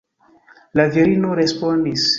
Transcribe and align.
La 0.79 0.89
virino 0.97 1.37
respondis: 1.43 2.09